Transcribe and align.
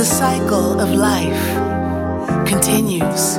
The 0.00 0.06
cycle 0.06 0.80
of 0.80 0.94
life 0.94 1.44
continues. 2.48 3.36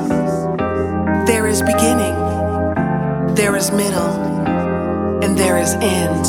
There 1.25 1.47
is 1.47 1.63
beginning, 1.63 2.13
there 3.33 3.55
is 3.55 3.71
middle, 3.71 4.13
and 5.23 5.35
there 5.35 5.57
is 5.57 5.73
end. 5.81 6.25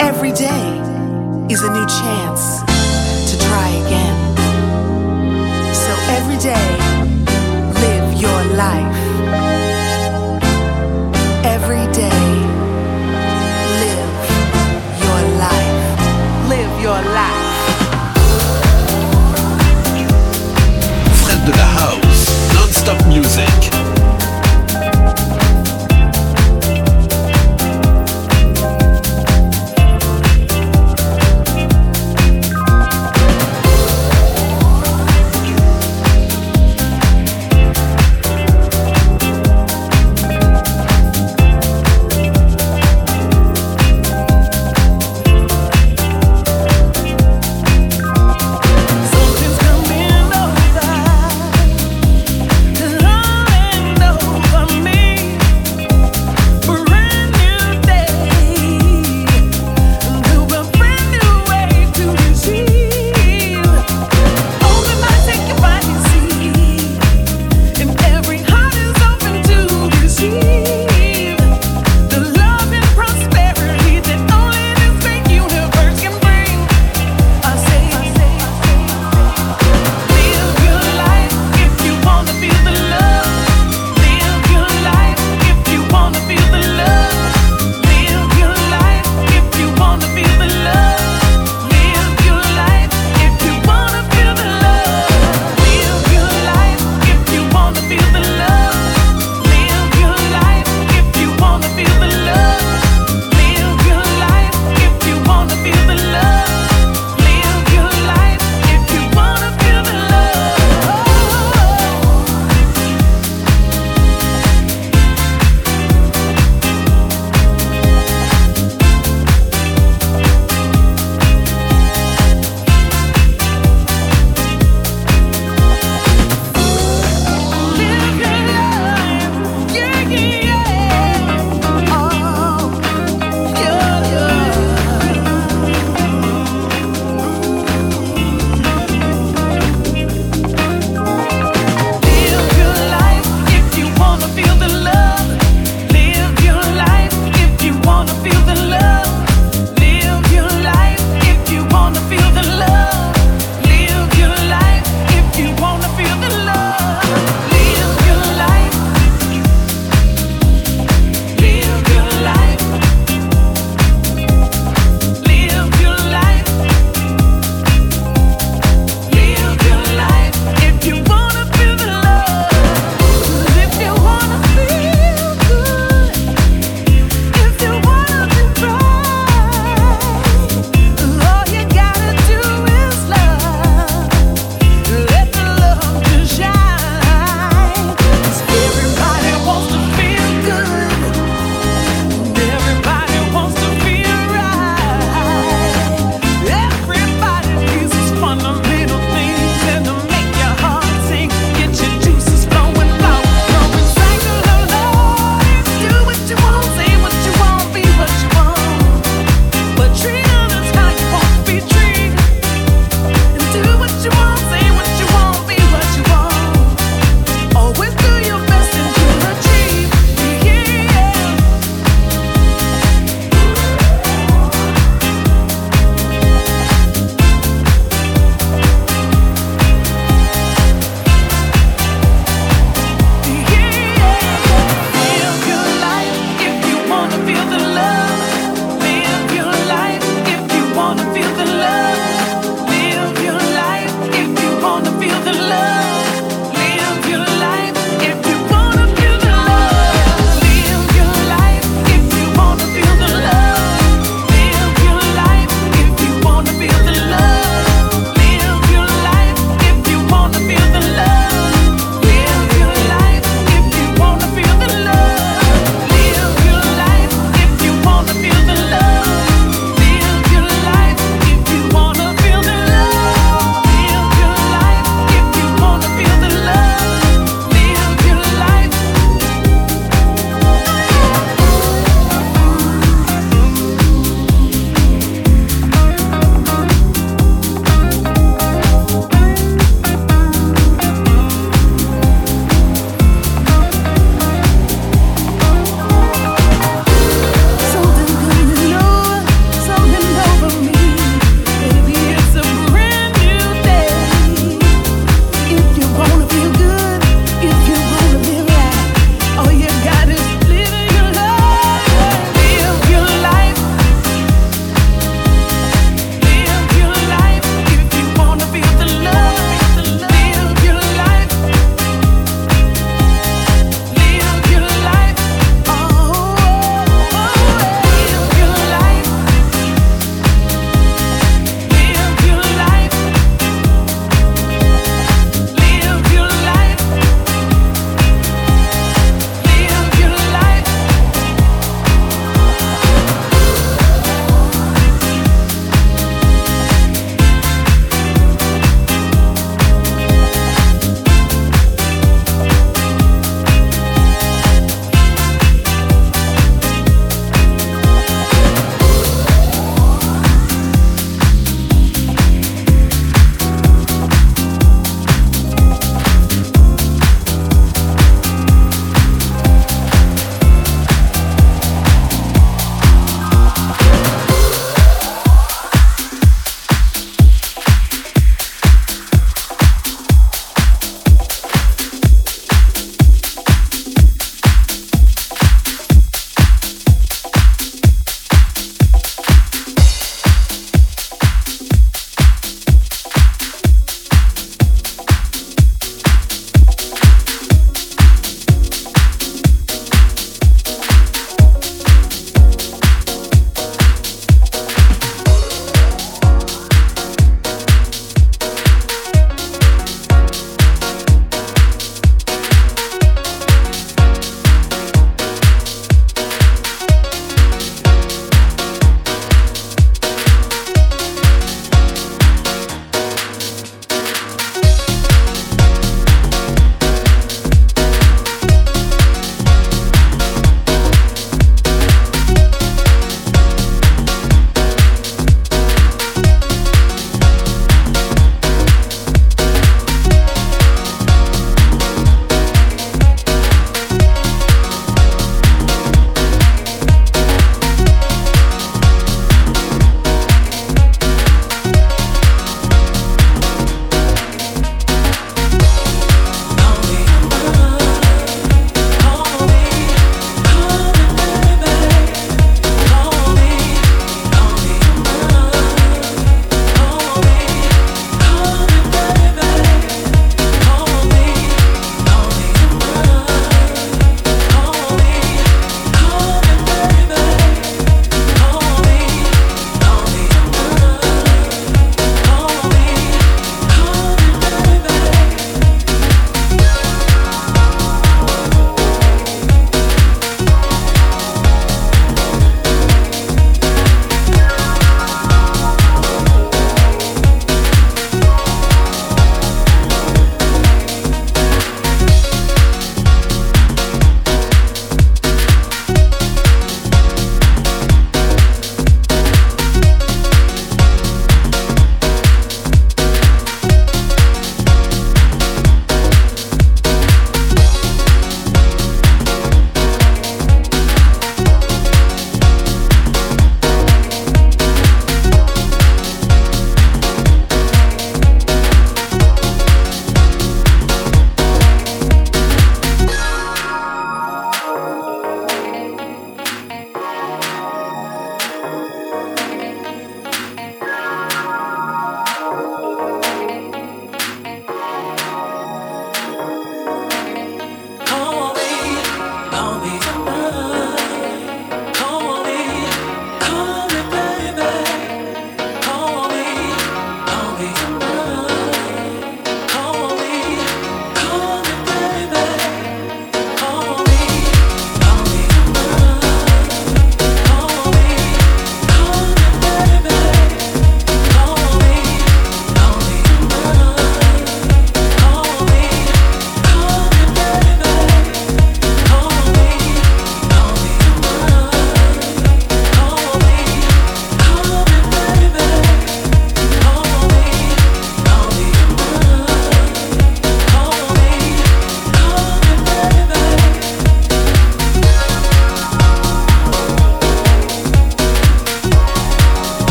Every 0.00 0.30
day 0.30 0.64
is 1.50 1.60
a 1.64 1.70
new 1.72 1.86
chance 1.88 2.60
to 3.32 3.38
try 3.48 3.68
again. 3.82 4.16
So 5.74 5.92
every 6.14 6.38
day, 6.38 6.68
live 7.82 8.22
your 8.22 8.44
life. 8.54 9.07
Music. 23.28 23.77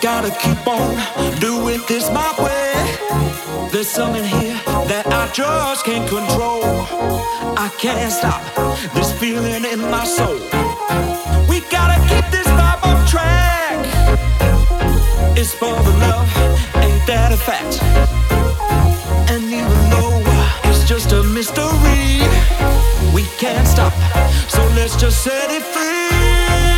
Gotta 0.00 0.30
keep 0.30 0.66
on 0.66 0.94
doing 1.40 1.80
this 1.88 2.08
my 2.10 2.32
way. 2.38 3.70
There's 3.72 3.88
something 3.88 4.22
here 4.22 4.54
that 4.86 5.06
I 5.06 5.28
just 5.32 5.84
can't 5.84 6.08
control. 6.08 6.62
I 7.56 7.68
can't 7.78 8.12
stop 8.12 8.42
this 8.94 9.12
feeling 9.18 9.64
in 9.64 9.80
my 9.90 10.04
soul. 10.04 10.38
We 11.48 11.60
gotta 11.70 11.98
keep 12.08 12.24
this 12.30 12.46
vibe 12.46 12.82
on 12.86 13.06
track. 13.06 13.78
It's 15.36 15.54
for 15.54 15.74
the 15.74 15.94
love, 16.06 16.30
ain't 16.76 17.04
that 17.06 17.32
a 17.32 17.36
fact? 17.36 17.82
And 19.30 19.42
even 19.44 19.80
though 19.90 20.22
it's 20.68 20.88
just 20.88 21.12
a 21.12 21.22
mystery, 21.24 22.22
we 23.12 23.24
can't 23.36 23.66
stop. 23.66 23.94
So 24.48 24.62
let's 24.76 24.96
just 24.96 25.24
set 25.24 25.50
it 25.50 25.62
free. 25.62 26.77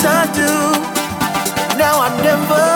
as 0.00 0.06
I 0.06 0.24
do. 0.32 0.52
Now 1.76 2.00
I 2.00 2.08
never 2.24 2.66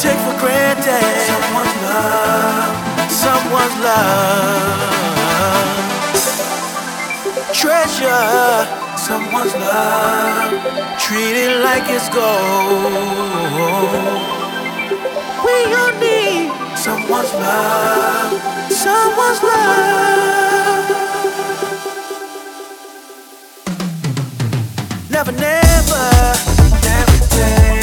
take 0.00 0.18
for 0.24 0.36
granted 0.40 1.04
someone's 1.28 1.76
love, 1.84 2.72
someone's 3.10 3.76
love. 3.84 4.94
Treasure 7.52 8.66
someone's 8.96 9.54
love, 9.54 10.50
treat 10.98 11.36
it 11.36 11.62
like 11.62 11.84
it's 11.88 12.08
gold. 12.08 12.92
We 15.44 15.56
all 15.78 15.92
need 16.00 16.50
someone's 16.76 17.32
love, 17.34 18.32
someone's 18.72 19.42
love. 19.42 20.55
never, 25.16 25.32
never, 25.32 26.34
never. 26.82 27.75